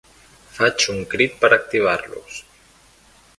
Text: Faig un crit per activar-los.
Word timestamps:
Faig 0.53 0.85
un 0.93 1.03
crit 1.11 1.37
per 1.43 1.51
activar-los. 1.59 2.41